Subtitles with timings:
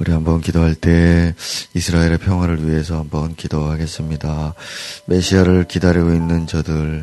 [0.00, 1.34] 우리 한번 기도할 때
[1.74, 4.54] 이스라엘의 평화를 위해서 한번 기도하겠습니다.
[5.04, 7.02] 메시아를 기다리고 있는 저들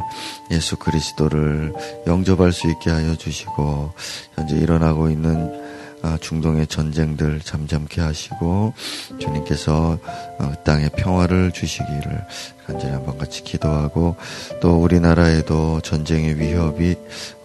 [0.50, 1.74] 예수 그리스도를
[2.08, 3.94] 영접할 수 있게 하여 주시고
[4.34, 5.67] 현재 일어나고 있는 아,
[6.22, 8.74] 중동의 전쟁들 잠잠케 하시고
[9.20, 10.00] 주님께서
[10.40, 12.26] 어, 땅에 평화를 주시기를
[12.66, 14.16] 간절히 한번 같이 기도하고
[14.62, 16.96] 또 우리나라에도 전쟁의 위협이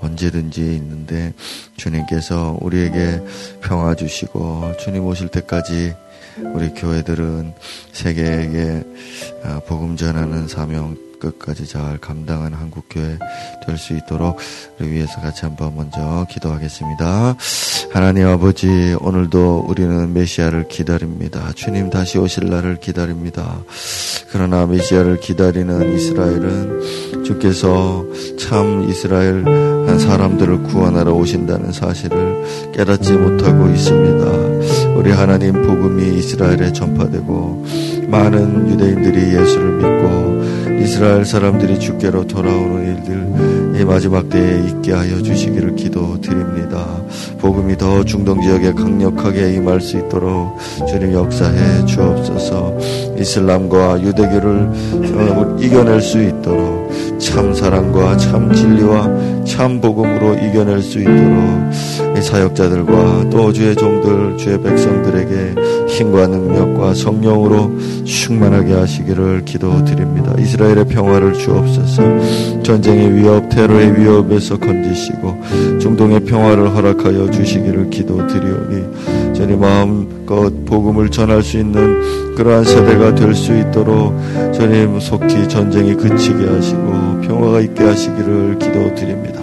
[0.01, 1.33] 언제든지 있는데
[1.77, 3.21] 주님께서 우리에게
[3.61, 5.95] 평화 주시고 주님 오실 때까지
[6.55, 7.55] 우리 교회들은
[7.93, 8.83] 세계에게
[9.45, 13.19] 아, 복음 전하는 사명 끝까지 잘 감당하는 한국교회
[13.65, 14.39] 될 수 있도록
[14.81, 17.37] 위해서 같이 한번 먼저 기도하겠습니다.
[17.93, 21.53] 하나님 아버지, 오늘도 우리는 메시아를 기다립니다.
[21.55, 23.59] 주님 다시 오실 날을 기다립니다.
[24.31, 28.05] 그러나 메시아를 기다리는 이스라엘은 주께서
[28.39, 34.93] 참 이스라엘 한 사람들을 구원하러 오신다는 사실을 깨닫지 못하고 있습니다.
[34.97, 37.67] 우리 하나님 복음이 이스라엘에 전파되고
[38.09, 45.77] 많은 유대인들이 예수를 믿고 이스라엘 사람들이 주께로 돌아오는 일들 이 마지막 때에 있게 하여 주시기를
[45.77, 46.87] 기도드립니다.
[47.39, 50.59] 복음이 더 중동 지역에 강력하게 임할 수 있도록
[50.89, 52.77] 주님 역사해 주옵소서.
[53.19, 54.71] 이슬람과 유대교를
[55.15, 56.91] 어, 이겨낼 수 있도록
[57.23, 61.73] 참 사랑과 참 진리와 참 복음으로 이겨낼 수 있도록
[62.21, 67.71] 사역자들과 또 주의 종들, 주의 백성들에게 힘과 능력과 성령으로
[68.05, 70.35] 충만하게 하시기를 기도드립니다.
[70.39, 72.03] 이스라엘의 평화를 주옵소서.
[72.63, 75.41] 전쟁의 위협, 테러의 위협에서 건지시고
[75.81, 83.53] 중동의 평화를 허락하여 주시기를 기도드리오니 저희 마음껏 복음을 전할 수 있는 그러한 세대가 될 수
[83.59, 84.15] 있도록
[84.55, 89.43] 주님 속히 전쟁이 그치게 하시고 평화가 있게 하시기를 기도드립니다.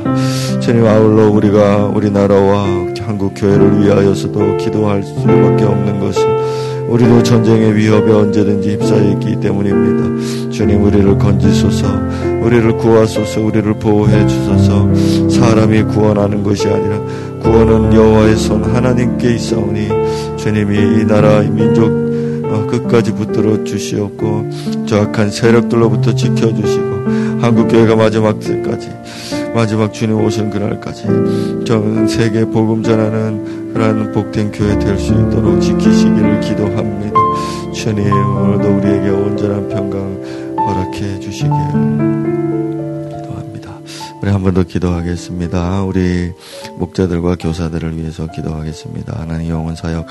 [0.61, 2.65] 주님 아울러 우리가 우리나라와
[3.01, 6.23] 한국 교회를 위하여서도 기도할 수밖에 없는 것은
[6.87, 10.49] 우리도 전쟁의 위협에 언제든지 휩싸여 있기 때문입니다.
[10.49, 11.87] 주님 우리를 건지소서,
[12.41, 14.87] 우리를 구하소서, 우리를 보호해 주소서.
[15.29, 16.99] 사람이 구원하는 것이 아니라
[17.41, 19.87] 구원은 여호와의 손 하나님께 있사오니
[20.37, 21.85] 주님이 이 나라 이 민족
[22.51, 26.89] 어, 끝까지 붙들어 주시옵고 저악한 세력들로부터 지켜 주시고
[27.41, 28.89] 한국 교회가 마지막 때까지
[29.53, 31.03] 마지막 주님 오신 그날까지
[31.65, 37.13] 전 세계 복음 전하는 그러한 복된 교회 될 수 있도록 지키시기를 기도합니다.
[37.73, 41.49] 주님 오늘도 우리에게 온전한 평강 허락해 주시길
[43.09, 43.79] 기도합니다.
[44.21, 45.83] 우리 한 번 더 기도하겠습니다.
[45.83, 46.31] 우리
[46.77, 49.19] 목자들과 교사들을 위해서 기도하겠습니다.
[49.19, 50.05] 하나님 영원 사역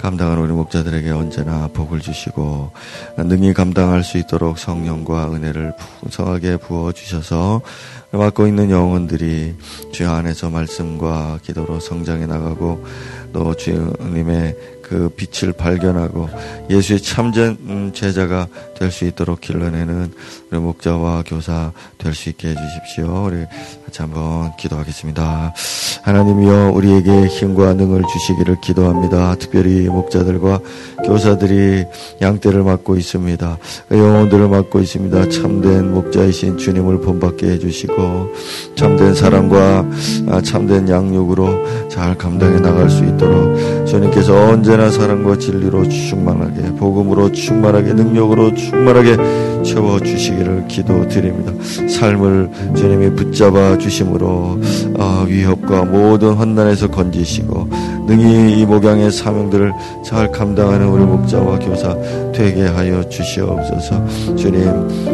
[0.00, 2.70] 감당하는 우리 목자들에게 언제나 복을 주시고
[3.18, 7.60] 능히 감당할 수 있도록 성령과 은혜를 풍성하게 부어 주셔서
[8.12, 9.54] 맡고 있는 영혼들이
[9.92, 12.84] 주 안에서 말씀과 기도로 성장해 나가고
[13.32, 16.28] 또 주님의 그 빛을 발견하고
[16.68, 20.12] 예수의 참전 제자가 될 수 있도록 길러내는
[20.50, 23.26] 우리 목자와 교사 될 수 있게 해주십시오.
[23.26, 23.44] 우리
[23.84, 25.54] 같이 한번 기도하겠습니다.
[26.02, 29.36] 하나님이여 우리에게 힘과 능을 주시기를 기도합니다.
[29.36, 30.60] 특별히 목자들과
[31.04, 31.84] 교사들이
[32.20, 33.58] 양떼를 맡고 있습니다.
[33.90, 35.28] 영혼들을 맡고 있습니다.
[35.28, 37.94] 참된 목자이신 주님을 본받게 해주시고
[38.74, 39.86] 참된 사랑과
[40.42, 48.54] 참된 양육으로 잘 감당해 나갈 수 있도록 주님께서 언제나 사랑과 진리로 충만하게 복음으로 충만하게 능력으로
[48.54, 49.16] 충만하게
[49.62, 51.52] 채워 주시기를 기도드립니다.
[51.88, 54.60] 삶을 주님이 붙잡아 주심으로
[54.98, 57.68] 어, 위협과 모든 환난에서 건지시고
[58.10, 59.72] 능히 이 목양의 사명들을
[60.04, 61.96] 잘 감당하는 우리 목자와 교사
[62.32, 64.34] 되게 하여 주시옵소서.
[64.34, 64.66] 주님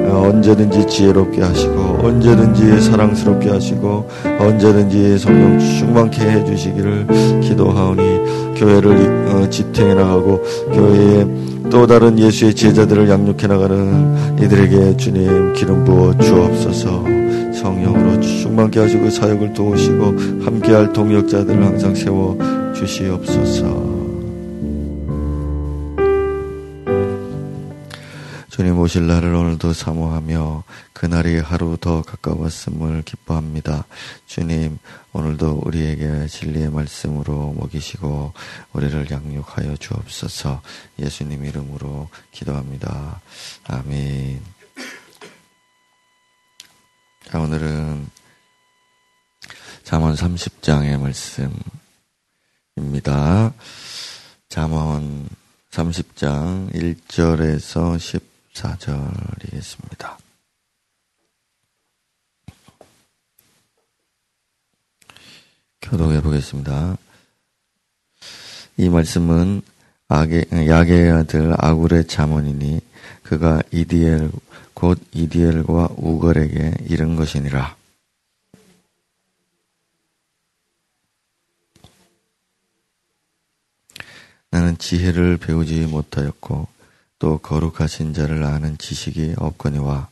[0.08, 4.08] 어, 언제든지 지혜롭게 하시고 언제든지 사랑스럽게 하시고
[4.38, 7.06] 언제든지 성령 충만케 해 주시기를
[7.42, 8.15] 기도하오니
[8.56, 11.26] 교회를 어, 지탱해 나가고 교회에
[11.70, 17.04] 또 다른 예수의 제자들을 양육해 나가는 이들에게 주님 기름 부어 주옵소서
[17.52, 20.04] 성령으로 충만케 하시고 사역을 도우시고
[20.44, 22.36] 함께할 동역자들을 항상 세워
[22.74, 23.85] 주시옵소서.
[28.56, 30.64] 주님 오실 날을 오늘도 사모하며
[30.94, 33.84] 그날이 하루 더 가까웠음을 기뻐합니다.
[34.24, 34.78] 주님,
[35.12, 38.32] 오늘도 우리에게 진리의 말씀으로 먹이시고
[38.72, 40.62] 우리를 양육하여 주옵소서
[40.98, 43.20] 예수님 이름으로 기도합니다.
[43.64, 44.40] 아멘.
[47.26, 48.08] 자, 오늘은
[49.84, 50.98] 잠언 30장의
[52.78, 53.52] 말씀입니다.
[54.48, 55.28] 잠언
[55.72, 57.98] 30장 1절에서
[58.56, 60.16] 14절이겠습니다.
[65.82, 66.96] 교독해 보겠습니다.
[68.78, 69.62] 이 말씀은
[70.08, 72.80] 악의, 야게의 아들 아굴의 자문이니
[73.22, 74.30] 그가 이디엘
[74.74, 77.76] 곧 이디엘과 우걸에게 이른 것이니라.
[84.50, 86.75] 나는 지혜를 배우지 못하였고
[87.18, 90.08] 또 거룩하신 자를 아는 지식이 없거니와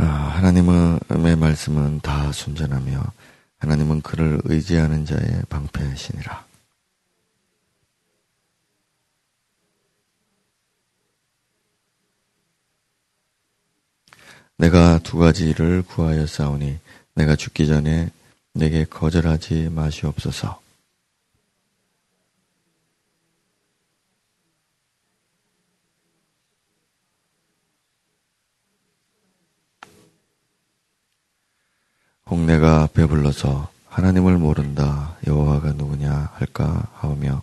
[0.00, 3.02] 아, 하나님의 말씀은 다 순전하며
[3.58, 6.47] 하나님은 그를 의지하는 자의 방패시니라.
[14.58, 16.78] 내가 두 가지 를 구하여 싸우니
[17.14, 18.10] 내가 죽기 전에
[18.52, 20.60] 내게 거절하지 마시옵소서.
[32.26, 37.42] 혹 내가 배불러서 하나님을 모른다 여호와가 누구냐 할까 하며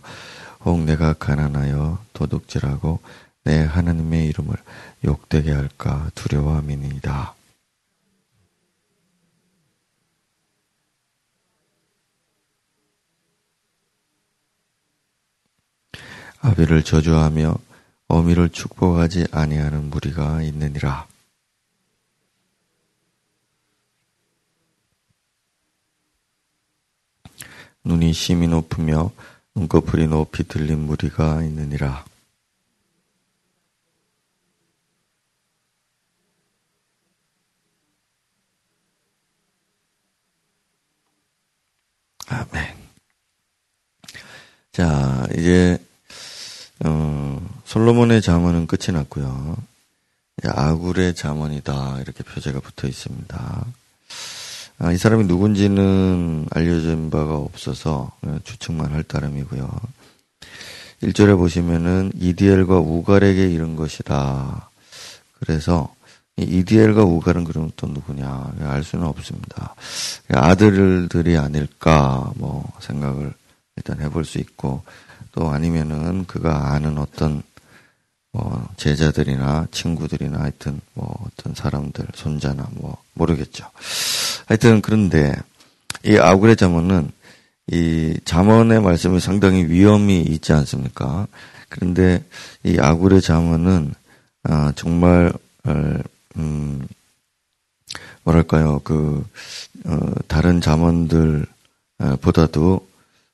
[0.64, 3.00] 혹 내가 가난하여 도둑질하고
[3.46, 4.56] 내 하나님의 이름을
[5.04, 7.32] 욕되게 할까 두려워함이니이다.
[16.40, 17.56] 아비를 저주하며
[18.08, 21.06] 어미를 축복하지 아니하는 무리가 있느니라.
[27.84, 29.12] 눈이 심히 높으며
[29.54, 32.04] 눈꺼풀이 높이 들린 무리가 있느니라.
[42.28, 42.74] 아멘.
[44.72, 45.78] 자, 이제,
[46.84, 47.40] 어,
[48.06, 49.56] 솔로몬의 자문은 끝이 났고요.
[50.44, 51.98] 아굴의 자문이다.
[52.00, 53.66] 이렇게 표제가 붙어 있습니다.
[54.78, 58.12] 아, 이 사람이 누군지는 알려진 바가 없어서
[58.44, 59.68] 추측만 할 따름이고요.
[61.02, 64.70] 1절에 보시면은 이디엘과 우갈에게 이른 것이다.
[65.40, 65.94] 그래서
[66.36, 69.74] 이디엘과 우갈은 그러면 또 누구냐 알 수는 없습니다.
[70.32, 73.32] 아들들이 아닐까 뭐 생각을
[73.76, 74.82] 일단 해볼 수 있고
[75.32, 77.42] 또 아니면은 그가 아는 어떤
[78.36, 83.64] 뭐 제자들이나 친구들이나 하여튼 뭐 어떤 사람들 손자나 뭐 모르겠죠.
[84.46, 85.34] 하여튼 그런데
[86.04, 87.10] 이 아굴의 자문은
[87.68, 91.26] 이 자문의 말씀이 상당히 위험이 있지 않습니까?
[91.70, 92.22] 그런데
[92.62, 93.94] 이 아굴의 자문은
[94.44, 95.32] 아, 정말
[96.36, 96.86] 음,
[98.22, 99.24] 뭐랄까요, 그,
[99.84, 99.98] 어,
[100.28, 101.46] 다른 자문들보다도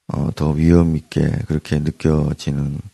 [0.09, 2.92] 어, 더 위험 있게 그렇게 느껴지는 어,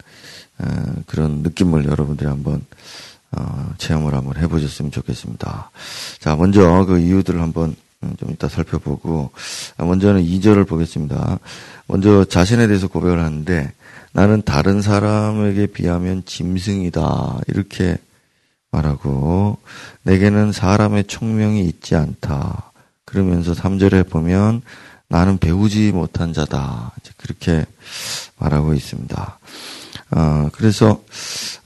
[1.07, 2.65] 그런 느낌을 여러분들이 한번
[3.31, 5.71] 어, 체험을 한번 해보셨으면 좋겠습니다.
[6.19, 7.77] 자, 먼저 그 이유들을 한번
[8.19, 9.31] 좀 이따 살펴보고,
[9.77, 11.39] 먼저는 2절을 보겠습니다.
[11.87, 13.73] 먼저 자신에 대해서 고백을 하는데,
[14.13, 17.41] 나는 다른 사람에게 비하면 짐승이다.
[17.49, 17.99] 이렇게
[18.71, 19.59] 말하고
[20.03, 22.73] 내게는 사람의 총명이 있지 않다.
[23.05, 24.63] 그러면서 3절에 보면
[25.09, 26.93] 나는 배우지 못한 자다.
[27.17, 27.65] 그렇게
[28.39, 29.39] 말하고 있습니다.
[30.11, 31.03] 어, 그래서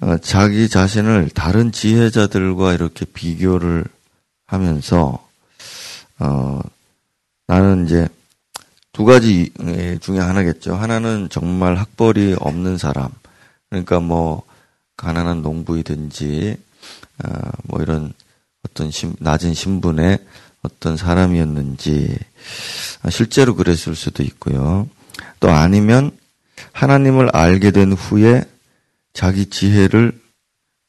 [0.01, 3.85] 어, 자기 자신을 다른 지혜자들과 이렇게 비교를
[4.47, 5.27] 하면서
[6.19, 6.61] 어,
[7.47, 8.09] 나는 이제
[8.93, 9.51] 두 가지
[10.01, 10.75] 중에 하나겠죠.
[10.75, 13.09] 하나는 정말 학벌이 없는 사람.
[13.71, 14.43] 그러니까 뭐
[14.97, 16.57] 가난한 농부이든지
[17.25, 17.29] 어,
[17.65, 18.13] 뭐 이런
[18.65, 20.19] 어떤 신, 낮은 신분의
[20.63, 22.17] 어떤 사람이었는지
[23.03, 24.89] 아, 실제로 그랬을 수도 있고요.
[25.41, 26.13] 또 아니면
[26.73, 28.45] 하나님을 알게 된 후에
[29.13, 30.19] 자기 지혜를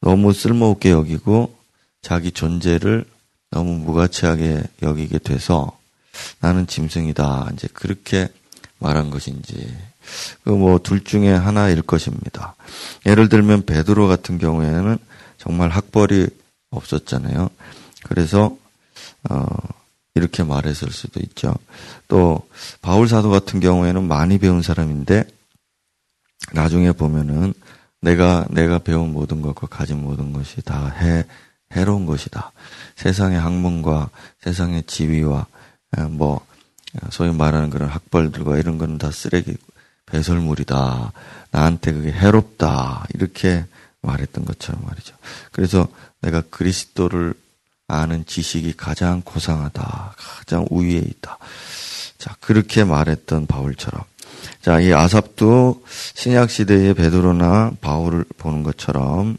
[0.01, 1.56] 너무 쓸모없게 여기고
[2.01, 3.06] 자기 존재를
[3.51, 5.77] 너무 무가치하게 여기게 돼서
[6.39, 7.50] 나는 짐승이다.
[7.53, 8.30] 이제 그렇게
[8.80, 9.75] 말한 것인지
[10.44, 12.56] 그 뭐 둘 중에 하나일 것입니다.
[13.06, 14.98] 예를 들면 베드로 같은 경우에는
[15.38, 16.27] 정말 학벌이
[16.70, 17.50] 없었잖아요.
[18.03, 18.58] 그래서
[19.30, 19.46] 어,
[20.15, 21.56] 이렇게 말했을 수도 있죠.
[22.08, 22.42] 또
[22.82, 25.25] 바울 사도 같은 경우에는 많이 배운 사람인데
[26.51, 27.53] 나중에 보면은
[28.01, 31.25] 내가 내가 배운 모든 것과 가진 모든 것이 다 해,
[31.71, 32.51] 해로운 것이다.
[32.95, 34.09] 세상의 학문과
[34.41, 35.47] 세상의 지위와
[36.09, 36.45] 뭐
[37.09, 39.55] 소위 말하는 그런 학벌들과 이런 거는 다 쓰레기
[40.05, 41.12] 배설물이다.
[41.51, 43.05] 나한테 그게 해롭다.
[43.13, 43.65] 이렇게
[44.01, 45.15] 말했던 것처럼 말이죠.
[45.51, 45.88] 그래서
[46.21, 47.33] 내가 그리스도를
[47.88, 50.15] 아는 지식이 가장 고상하다.
[50.17, 51.38] 가장 우위에 있다.
[52.17, 54.03] 자, 그렇게 말했던 바울처럼.
[54.62, 55.83] 자, 이 아삽도
[56.13, 59.38] 신약 시대의 베드로나 바울을 보는 것처럼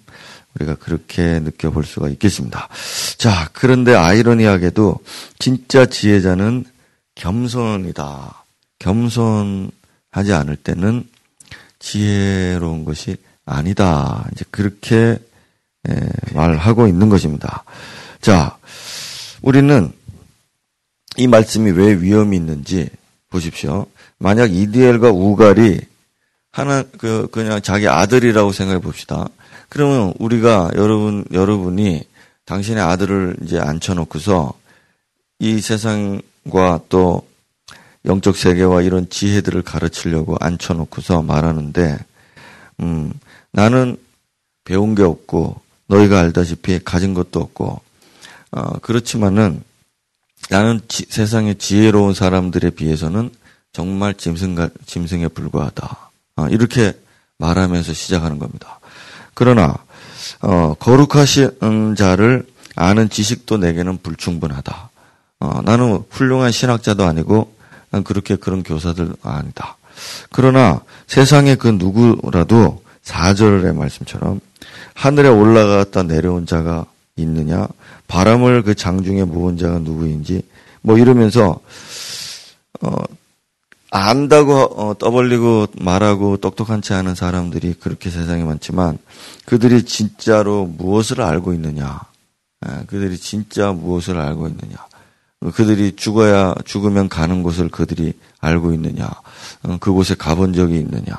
[0.54, 2.68] 우리가 그렇게 느껴볼 수가 있겠습니다.
[3.18, 4.98] 자, 그런데 아이러니하게도
[5.38, 6.64] 진짜 지혜자는
[7.14, 8.44] 겸손이다.
[8.78, 11.08] 겸손하지 않을 때는
[11.78, 14.26] 지혜로운 것이 아니다.
[14.32, 15.18] 이제 그렇게
[16.32, 17.64] 말하고 있는 것입니다.
[18.20, 18.56] 자,
[19.42, 19.92] 우리는
[21.16, 22.88] 이 말씀이 왜 위험이 있는지
[23.34, 23.86] 보십시오.
[24.18, 25.80] 만약 이디엘과 우갈이
[26.52, 29.26] 하나 그 그냥 자기 아들이라고 생각해 봅시다.
[29.68, 32.04] 그러면 우리가 여러분 여러분이
[32.44, 34.52] 당신의 아들을 이제 앉혀놓고서
[35.40, 37.26] 이 세상과 또
[38.04, 41.98] 영적 세계와 이런 지혜들을 가르치려고 앉혀놓고서 말하는데,
[42.80, 43.12] 음,
[43.50, 43.96] 나는
[44.64, 47.80] 배운 게 없고, 너희가 알다시피 가진 것도 없고,
[48.52, 49.62] 어, 그렇지만은
[50.50, 53.30] 나는 지, 세상의 지혜로운 사람들에 비해서는
[53.72, 56.10] 정말 짐승, 짐승에 불과하다.
[56.36, 56.92] 어, 이렇게
[57.38, 58.78] 말하면서 시작하는 겁니다.
[59.34, 59.76] 그러나,
[60.40, 62.46] 어, 거룩하신 자를
[62.76, 64.90] 아는 지식도 내게는 불충분하다.
[65.40, 67.54] 어, 나는 훌륭한 신학자도 아니고
[67.90, 69.76] 난 그렇게 그런 교사들 아니다.
[70.30, 74.40] 그러나 세상에 그 누구라도 4절의 말씀처럼
[74.94, 76.86] 하늘에 올라갔다 내려온 자가
[77.16, 77.68] 있느냐
[78.14, 80.42] 바람을 그 장중에 모은 자가 누구인지
[80.82, 81.58] 뭐 이러면서
[82.80, 82.96] 어
[83.90, 88.98] 안다고 어, 떠벌리고 말하고 똑똑한 체 하는 사람들이 그렇게 세상에 많지만
[89.46, 92.00] 그들이 진짜로 무엇을 알고 있느냐
[92.66, 94.76] 예, 그들이 진짜 무엇을 알고 있느냐
[95.52, 99.10] 그들이 죽어야 죽으면 가는 곳을 그들이 알고 있느냐?
[99.64, 101.16] 어, 그곳에 가본 적이 있느냐?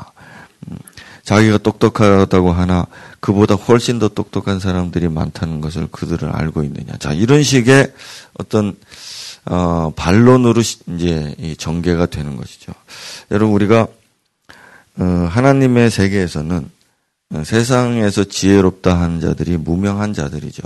[1.26, 2.86] 음, 자기가 똑똑하다고 하나
[3.20, 6.94] 그보다 훨씬 더 똑똑한 사람들이 많다는 것을 그들은 알고 있느냐?
[7.00, 7.92] 자 이런 식의
[8.36, 8.76] 어떤
[9.46, 12.74] 어, 반론으로 이제 전개가 되는 것이죠.
[13.32, 13.88] 여러분 우리가
[14.98, 16.70] 어, 하나님의 세계에서는
[17.34, 20.64] 어, 세상에서 지혜롭다 하는 자들이 무명한 자들이죠.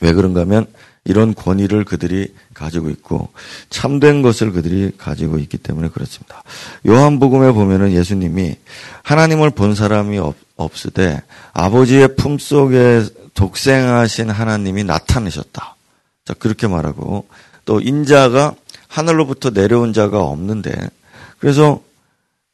[0.00, 0.66] 왜 그런가 하면
[1.04, 3.30] 이런 권위를 그들이 가지고 있고
[3.70, 6.42] 참된 것을 그들이 가지고 있기 때문에 그렇습니다.
[6.86, 8.56] 요한복음에 보면은 예수님이
[9.02, 13.04] 하나님을 본 사람이 없, 없으되 아버지의 품 속에
[13.34, 15.76] 독생하신 하나님이 나타내셨다.
[16.24, 17.26] 자, 그렇게 말하고
[17.64, 18.54] 또 인자가
[18.86, 20.72] 하늘로부터 내려온 자가 없는데
[21.38, 21.80] 그래서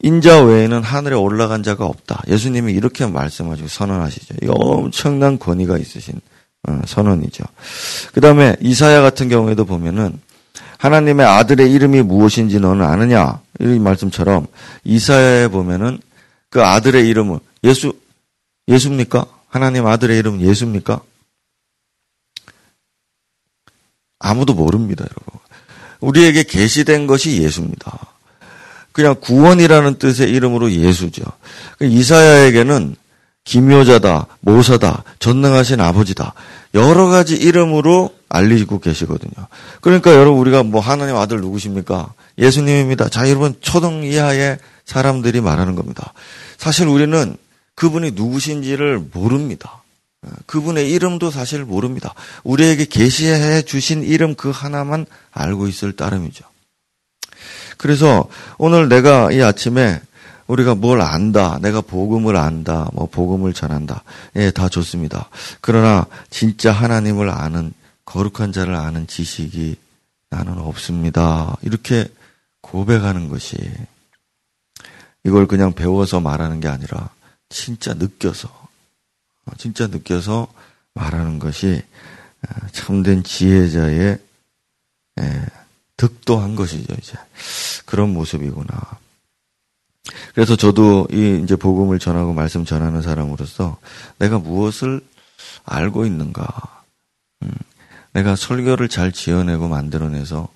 [0.00, 2.22] 인자 외에는 하늘에 올라간 자가 없다.
[2.28, 4.34] 예수님이 이렇게 말씀하시고 선언하시죠.
[4.42, 6.37] 이 엄청난 권위가 있으신 어,
[6.86, 7.44] 선언이죠.
[8.12, 10.20] 그 다음에 이사야 같은 경우에도 보면은
[10.78, 13.40] 하나님의 아들의 이름이 무엇인지 너는 아느냐?
[13.60, 14.46] 이 말씀처럼
[14.84, 16.00] 이사야에 보면은
[16.50, 17.92] 그 아들의 이름은 예수,
[18.68, 19.26] 예수입니까?
[19.48, 21.00] 하나님 아들의 이름은 예수입니까?
[24.20, 25.40] 아무도 모릅니다, 여러분.
[26.00, 27.98] 우리에게 계시된 것이 예수입니다.
[28.92, 31.22] 그냥 구원이라는 뜻의 이름으로 예수죠.
[31.78, 32.96] 그 이사야에게는
[33.48, 36.34] 기묘자다, 모사다, 전능하신 아버지다.
[36.74, 39.46] 여러 가지 이름으로 알리고 계시거든요.
[39.80, 42.12] 그러니까 여러분 우리가 뭐 하나님 아들 누구십니까?
[42.36, 43.08] 예수님입니다.
[43.08, 46.12] 자, 여러분 초등 이하의 사람들이 말하는 겁니다.
[46.58, 47.38] 사실 우리는
[47.74, 49.82] 그분이 누구신지를 모릅니다.
[50.44, 52.12] 그분의 이름도 사실 모릅니다.
[52.44, 56.44] 우리에게 계시해 주신 이름 그 하나만 알고 있을 따름이죠.
[57.78, 58.28] 그래서
[58.58, 60.02] 오늘 내가 이 아침에
[60.48, 64.02] 우리가 뭘 안다, 내가 복음을 안다, 뭐 복음을 전한다,
[64.36, 65.28] 예, 다 좋습니다.
[65.60, 67.72] 그러나 진짜 하나님을 아는
[68.04, 69.76] 거룩한 자를 아는 지식이
[70.30, 71.56] 나는 없습니다.
[71.62, 72.08] 이렇게
[72.62, 73.56] 고백하는 것이
[75.24, 77.10] 이걸 그냥 배워서 말하는 게 아니라
[77.50, 78.48] 진짜 느껴서
[79.56, 80.48] 진짜 느껴서
[80.94, 81.82] 말하는 것이
[82.46, 84.18] 아, 참된 지혜자의
[85.20, 85.46] 예,
[85.96, 87.14] 득도한 것이죠 이제
[87.84, 88.98] 그런 모습이구나.
[90.34, 93.78] 그래서 저도 이 이제 복음을 전하고 말씀 전하는 사람으로서
[94.18, 95.00] 내가 무엇을
[95.64, 96.46] 알고 있는가,
[97.42, 97.50] 음,
[98.12, 100.48] 내가 설교를 잘 지어내고 만들어내서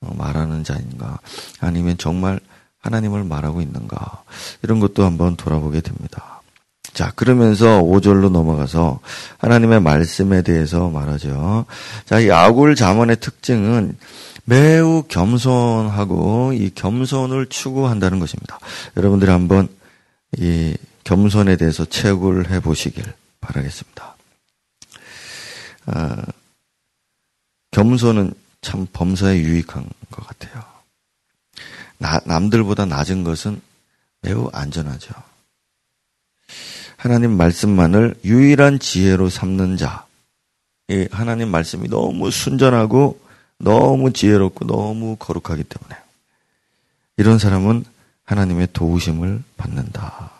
[0.00, 1.18] 어, 말하는 자인가,
[1.60, 2.40] 아니면 정말
[2.78, 4.22] 하나님을 말하고 있는가,
[4.62, 6.42] 이런 것도 한번 돌아보게 됩니다.
[6.94, 9.00] 자, 그러면서 5절로 넘어가서
[9.38, 11.66] 하나님의 말씀에 대해서 말하죠.
[12.06, 13.98] 자, 이 아굴 자문의 특징은
[14.44, 18.60] 매우 겸손하고 이 겸손을 추구한다는 것입니다.
[18.96, 19.68] 여러분들이 한번
[20.38, 23.04] 이 겸손에 대해서 채굴 해 보시길
[23.40, 24.16] 바라겠습니다.
[25.86, 26.22] 아,
[27.72, 30.62] 겸손은 참 범사에 유익한 것 같아요.
[31.98, 33.60] 나, 남들보다 낮은 것은
[34.22, 35.12] 매우 안전하죠.
[37.04, 40.06] 하나님 말씀만을 유일한 지혜로 삼는 자.
[40.88, 43.20] 이 하나님 말씀이 너무 순전하고
[43.58, 45.96] 너무 지혜롭고 너무 거룩하기 때문에
[47.18, 47.84] 이런 사람은
[48.24, 50.30] 하나님의 도우심을 받는다.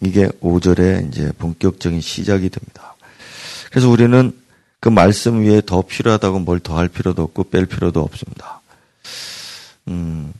[0.00, 2.94] 이게 5절의 이제 본격적인 시작이 됩니다.
[3.70, 4.32] 그래서 우리는
[4.80, 8.62] 그 말씀 위에 더 필요하다고 뭘 더 할 필요도 없고 뺄 필요도 없습니다.
[9.88, 10.32] 음,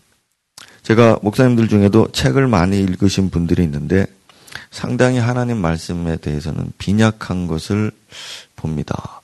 [0.82, 4.06] 제가 목사님들 중에도 책을 많이 읽으신 분들이 있는데
[4.70, 7.90] 상당히 하나님 말씀에 대해서는 빈약한 것을
[8.56, 9.20] 봅니다.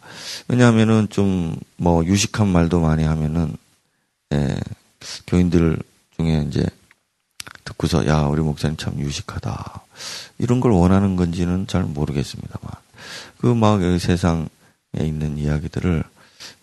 [0.49, 3.55] 왜냐하면은 좀 뭐 유식한 말도 많이 하면은
[4.33, 4.57] 예,
[5.27, 5.79] 교인들
[6.17, 6.65] 중에 이제
[7.65, 9.83] 듣고서 야 우리 목사님 참 유식하다
[10.39, 12.73] 이런 걸 원하는 건지는 잘 모르겠습니다만
[13.39, 14.47] 그 막 세상에
[14.99, 16.03] 있는 이야기들을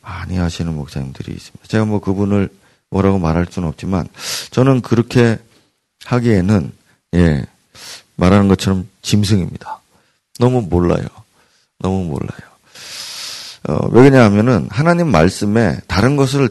[0.01, 1.67] 많이 하시는 목사님들이 있습니다.
[1.67, 2.49] 제가 뭐 그분을
[2.89, 4.07] 뭐라고 말할 수는 없지만
[4.49, 5.37] 저는 그렇게
[6.05, 6.71] 하기에는
[7.15, 7.45] 예
[8.21, 9.81] 말하는 것처럼 짐승입니다.
[10.39, 11.05] 너무 몰라요.
[11.79, 12.51] 너무 몰라요.
[13.67, 16.49] 어, 왜 그러냐면은 하나님 말씀에 다른 것을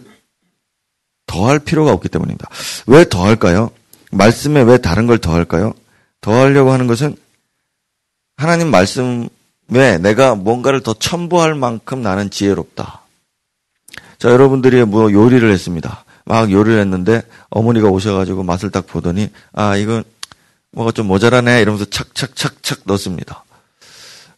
[1.26, 2.48] 더할 필요가 없기 때문입니다.
[2.88, 3.70] 왜 더할까요?
[4.10, 5.72] 말씀에 왜 다른 걸 더할까요?
[6.20, 7.16] 더하려고 하는 것은
[8.36, 9.28] 하나님 말씀에
[10.00, 13.02] 내가 뭔가를 더 첨부할 만큼 나는 지혜롭다.
[14.18, 16.04] 자, 여러분들이 뭐 요리를 했습니다.
[16.24, 20.04] 막 요리를 했는데 어머니가 오셔가지고 맛을 딱 보더니 아 이건
[20.72, 23.44] 뭐가 좀 모자라네 이러면서 착착착착 넣습니다.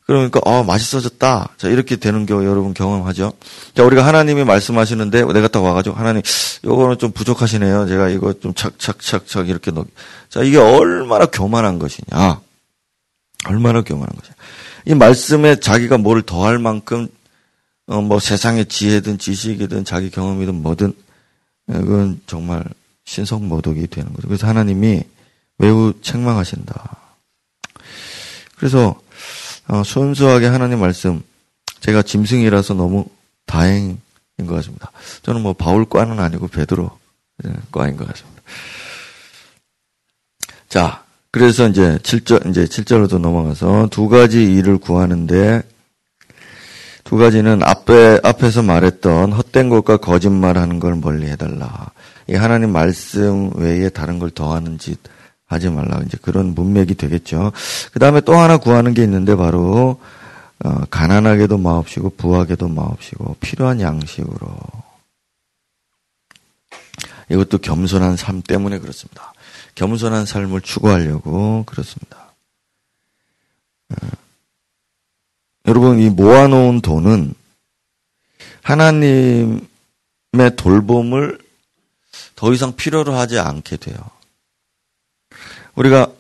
[0.07, 1.49] 그러니까 어 맛있어졌다.
[1.57, 3.33] 자 이렇게 되는 경우 여러분 경험하죠.
[3.75, 6.23] 자 우리가 하나님이 말씀하시는데 내가 딱 와가지고 하나님
[6.65, 7.87] 요거는 좀 부족하시네요.
[7.87, 9.87] 제가 이거 좀 착착착착 이렇게 넣.
[10.29, 12.41] 자 이게 얼마나 교만한 것이냐.
[13.47, 14.35] 얼마나 교만한 것이냐.
[14.87, 17.09] 이 말씀에 자기가 뭘 더할 만큼
[17.87, 20.95] 어, 뭐 세상의 지혜든 지식이든 자기 경험이든 뭐든
[21.67, 22.65] 그건 정말
[23.05, 24.29] 신성모독이 되는 거죠.
[24.29, 25.03] 그래서 하나님이
[25.63, 26.97] 매우 책망하신다.
[28.57, 29.01] 그래서
[29.69, 31.23] 어, 순수하게 하나님 말씀
[31.79, 33.07] 제가 짐승이라서 너무
[33.47, 33.99] 다행인
[34.45, 34.91] 것 같습니다.
[35.23, 36.91] 저는 뭐 바울 과는 아니고 베드로
[37.47, 38.43] 예, 과인 것 같습니다.
[40.69, 45.63] 자, 그래서 이제 7절 이제 7절로도 넘어가서 두 가지 일을 구하는데
[47.05, 51.91] 두 가지는 앞에, 앞에서 말했던 헛된 것과 거짓말하는 걸 멀리 해달라.
[52.29, 54.99] 이 하나님 말씀 외에 다른 걸 더하는 짓
[55.53, 56.01] 하지 말라.
[56.07, 57.53] 이제 그런 문맥이 되겠죠.
[57.93, 60.01] 그 다음에 또 하나 구하는 게 있는데 바로,
[60.65, 64.57] 어, 가난하게도 마옵시고 부하게도 마옵시고 필요한 양식으로.
[67.31, 69.33] 이것도 겸손한 삶 때문에 그렇습니다.
[69.75, 72.33] 겸손한 삶을 추구하려고 그렇습니다.
[73.91, 74.09] 어,
[75.67, 77.35] 여러분, 이 모아놓은 돈은
[78.63, 79.61] 하나님의
[80.57, 81.39] 돌봄을
[82.37, 83.97] 더 이상 필요로 하지 않게 돼요.
[85.75, 86.13] 우리가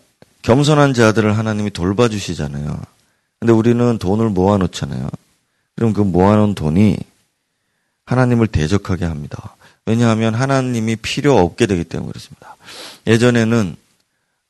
[0.42, 2.80] 겸손한 자들을 하나님이 돌봐주시잖아요.
[3.38, 5.08] 근데 우리는 돈을 모아놓잖아요.
[5.76, 6.96] 그럼 그 모아놓은 돈이
[8.04, 9.56] 하나님을 대적하게 합니다.
[9.86, 12.56] 왜냐하면 하나님이 필요 없게 되기 때문에 그렇습니다.
[13.06, 13.76] 예전에는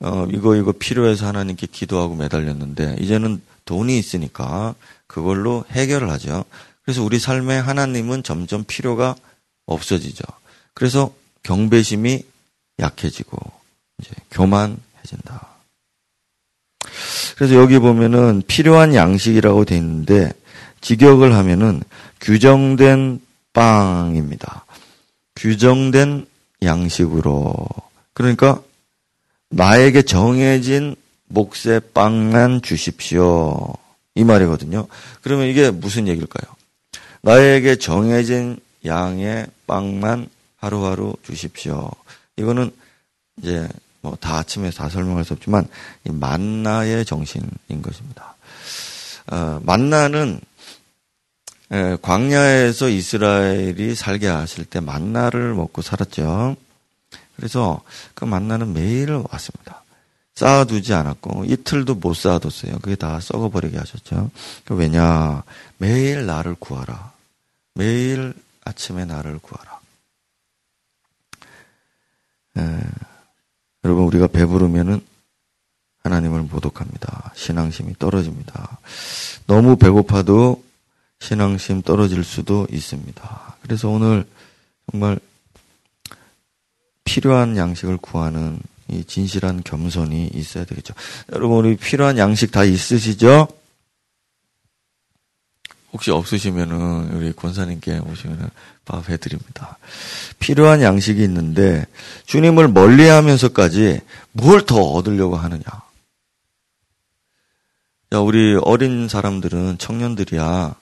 [0.01, 4.75] 어, 이거 이거 필요해서 하나님께 기도하고 매달렸는데 이제는 돈이 있으니까
[5.07, 6.45] 그걸로 해결을 하죠.
[6.83, 9.15] 그래서 우리 삶에 하나님은 점점 필요가
[9.67, 10.25] 없어지죠.
[10.75, 12.25] 그래서 경배심이
[12.81, 13.39] 약해지고
[14.01, 15.49] 이제 교만 해진다.
[17.37, 20.33] 그래서 여기 보면은 필요한 양식이라고 돼 있는데
[20.81, 21.83] 직역을 하면은
[22.21, 23.21] 규정된
[23.53, 24.65] 빵입니다.
[25.37, 26.27] 규정된
[26.63, 27.55] 양식으로
[28.13, 28.63] 그러니까
[29.49, 30.97] 나에게 정해진
[31.29, 33.75] 몫의 빵만 주십시오.
[34.15, 34.87] 이 말이거든요.
[35.23, 36.55] 그러면 이게 무슨 얘기일까요?
[37.23, 41.91] 나에게 정해진 양의 빵만 하루하루 주십시오.
[42.37, 42.71] 이거는
[43.39, 43.69] 이제
[44.03, 45.67] 뭐 다 아침에 다 설명할 수 없지만
[46.05, 48.35] 이 만나의 정신인 것입니다.
[49.29, 50.41] 어, 만나는
[51.71, 56.57] 에, 광야에서 이스라엘이 살게 하실 때 만나를 먹고 살았죠.
[57.37, 57.81] 그래서
[58.15, 59.83] 그 만나는 매일 왔습니다.
[60.35, 62.79] 쌓아두지 않았고 이틀도 못 쌓아뒀어요.
[62.81, 64.31] 그게 다 썩어버리게 하셨죠.
[64.65, 65.43] 그 왜냐
[65.79, 67.13] 매일 나를 구하라.
[67.75, 68.35] 매일
[68.65, 69.81] 아침에 나를 구하라.
[72.59, 72.81] 에,
[73.85, 75.01] 여러분 우리가 배부르면은
[76.05, 77.33] 하나님을 모독합니다.
[77.35, 78.79] 신앙심이 떨어집니다.
[79.47, 80.63] 너무 배고파도
[81.21, 83.57] 신앙심 떨어질 수도 있습니다.
[83.63, 84.25] 그래서 오늘
[84.91, 85.19] 정말
[87.05, 90.95] 필요한 양식을 구하는 이 진실한 겸손이 있어야 되겠죠.
[91.33, 93.49] 여러분 우리 필요한 양식 다 있으시죠?
[95.93, 98.49] 혹시 없으시면은 우리 권사님께 오시면은
[98.85, 99.79] 밥 해드립니다.
[100.39, 101.87] 필요한 양식이 있는데
[102.27, 104.01] 주님을 멀리하면서까지
[104.33, 105.63] 뭘 더 얻으려고 하느냐?
[108.13, 110.75] 야 우리 어린 사람들은 청년들이야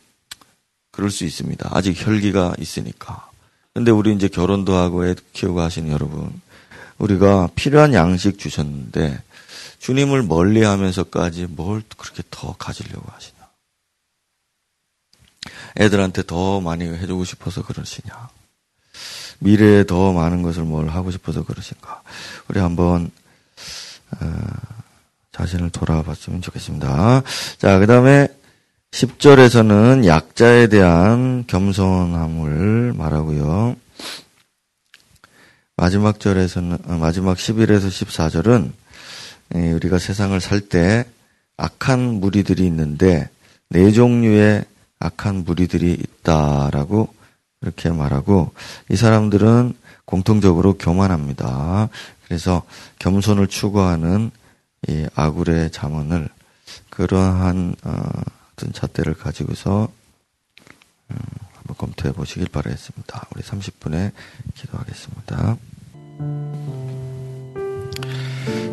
[0.93, 1.69] 그럴 수 있습니다.
[1.73, 3.29] 아직 혈기가 있으니까.
[3.75, 6.33] 근데 우리 이제 결혼도 하고 애 키우고 하시는 여러분
[6.99, 9.23] 우리가 필요한 양식 주셨는데
[9.79, 13.40] 주님을 멀리 하면서까지 뭘 그렇게 더 가지려고 하시냐.
[15.77, 18.29] 애들한테 더 많이 해주고 싶어서 그러시냐.
[19.39, 22.03] 미래에 더 많은 것을 뭘 하고 싶어서 그러신가.
[22.49, 23.11] 우리 한번,
[24.21, 24.27] 어,
[25.33, 27.23] 자신을 돌아봤으면 좋겠습니다.
[27.59, 28.29] 자, 그 다음에
[28.91, 33.77] 10절에서는 약자에 대한 겸손함을 말하고요.
[35.77, 38.73] 마지막 절에서는, 어, 마지막 11에서 14절은
[39.77, 41.07] 우리가 세상을 살 때
[41.61, 43.29] 악한 무리들이 있는데
[43.69, 44.65] 네 종류의
[45.01, 47.13] 악한 무리들이 있다라고
[47.63, 48.53] 이렇게 말하고
[48.91, 51.89] 이 사람들은 공통적으로 교만합니다.
[52.25, 52.63] 그래서
[52.99, 54.31] 겸손을 추구하는
[54.89, 56.29] 이 아굴의 자문을
[56.91, 58.03] 그러한 어,
[58.53, 59.89] 어떤 잣대를 가지고서
[61.11, 61.17] 음,
[61.55, 63.27] 한번 검토해 보시길 바라겠습니다.
[63.35, 64.13] 우리 30분에
[64.55, 65.57] 기도하겠습니다.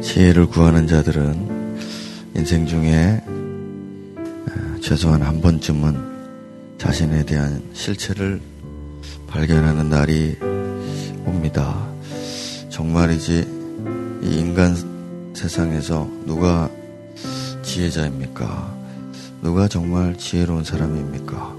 [0.01, 1.77] 지혜를 구하는 자들은
[2.35, 6.16] 인생 중에 어, 최소한 한 번쯤은
[6.77, 8.39] 자신에 대한 실체를
[9.27, 10.37] 발견하는 날이
[11.25, 11.87] 옵니다.
[12.69, 13.47] 정말이지
[14.23, 14.75] 이 인간
[15.33, 16.69] 세상에서 누가
[17.63, 18.75] 지혜자입니까?
[19.41, 21.57] 누가 정말 지혜로운 사람입니까?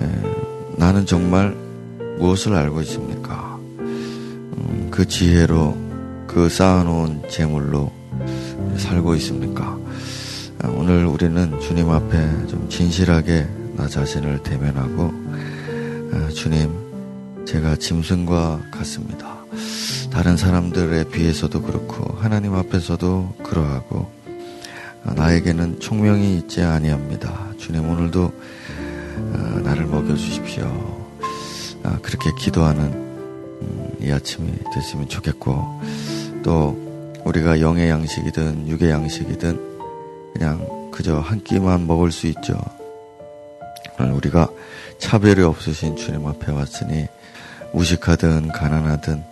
[0.00, 0.06] 에,
[0.76, 1.54] 나는 정말
[2.18, 3.56] 무엇을 알고 있습니까?
[3.78, 5.76] 음, 그 지혜로
[6.26, 7.92] 그 쌓아놓은 재물로
[8.76, 9.76] 살고 있습니까?
[10.62, 15.12] 아, 오늘 우리는 주님 앞에 좀 진실하게 나 자신을 대면하고
[16.12, 19.36] 아, 주님 제가 짐승과 같습니다.
[20.10, 24.10] 다른 사람들에 비해서도 그렇고 하나님 앞에서도 그러하고
[25.04, 27.52] 아, 나에게는 총명이 있지 아니합니다.
[27.58, 28.32] 주님 오늘도
[29.62, 30.66] 나를 먹여 주십시오.
[32.02, 35.80] 그렇게 기도하는 음, 이 아침이 됐으면 좋겠고
[36.42, 36.76] 또
[37.24, 39.75] 우리가 영의 양식이든 육의 양식이든
[40.36, 42.60] 그냥 그저 한 끼만 먹을 수 있죠.
[43.98, 44.50] 우리가
[44.98, 47.06] 차별이 없으신 주님 앞에 왔으니
[47.72, 49.24] 무식하든 가난하든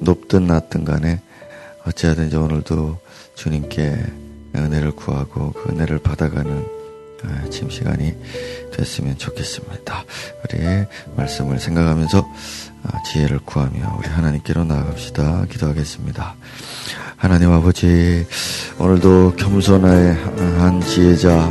[0.00, 1.20] 높든 낮든 간에
[1.86, 2.98] 어찌하든지 오늘도
[3.34, 4.02] 주님께
[4.54, 6.66] 은혜를 구하고 그 은혜를 받아가는
[7.44, 8.14] 아침 시간이
[8.72, 10.04] 됐으면 좋겠습니다.
[10.44, 12.26] 우리의 말씀을 생각하면서
[12.84, 15.46] 아, 지혜를 구하며 우리 하나님께로 나아갑시다.
[15.50, 16.36] 기도하겠습니다.
[17.16, 18.26] 하나님 아버지,
[18.78, 21.50] 오늘도 겸손한 지혜자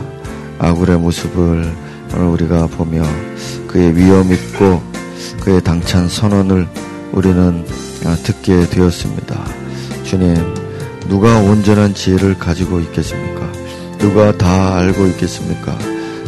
[0.60, 1.74] 아굴의 모습을
[2.14, 3.02] 오늘 우리가 보며
[3.68, 4.84] 그의 위험 있고
[5.42, 6.68] 그의 당찬 선언을
[7.14, 7.66] 우리는
[8.06, 9.44] 아, 듣게 되었습니다.
[10.04, 10.36] 주님,
[11.10, 13.52] 누가 온전한 지혜를 가지고 있겠습니까?
[13.98, 15.76] 누가 다 알고 있겠습니까?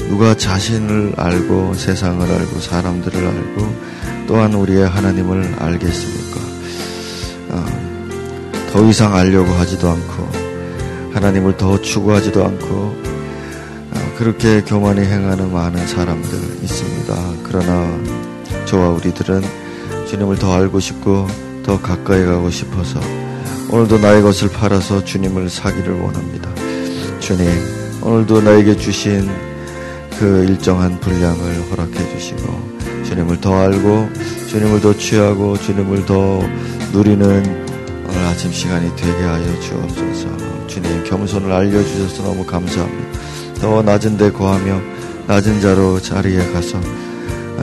[0.10, 3.76] 누가 자신을 알고 세상을 알고 사람들을 알고
[4.28, 6.38] 또한 우리의 하나님을 알겠습니까?
[8.78, 10.30] 어, 더 이상 알려고 하지도 않고
[11.14, 16.30] 하나님을 더 추구하지도 않고 어, 그렇게 교만히 행하는 많은 사람들
[16.62, 17.16] 있습니다.
[17.44, 17.88] 그러나
[18.66, 19.42] 저와 우리들은
[20.08, 21.28] 주님을 더 알고 싶고
[21.64, 23.00] 더 가까이 가고 싶어서
[23.72, 26.50] 오늘도 나의 것을 팔아서 주님을 사기를 원합니다.
[27.20, 27.50] 주님,
[28.04, 29.28] 오늘도 나에게 주신
[30.20, 34.10] 그 일정한 분량을 허락해 주시고 주님을 더 알고
[34.50, 36.42] 주님을 더 취하고 주님을 더
[36.94, 37.67] 누리는
[38.18, 40.66] 오늘 아침 시간이 되게 하여 주옵소서.
[40.66, 43.20] 주님 겸손을 알려주셔서 너무 감사합니다.
[43.62, 44.82] 더 낮은 데 거하며
[45.28, 46.82] 낮은 자로 자리에 가서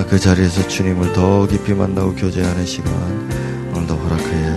[0.08, 2.92] 그 자리에서 주님을 더 깊이 만나고 교제하는 시간
[3.74, 4.53] 오늘도 주옵소서.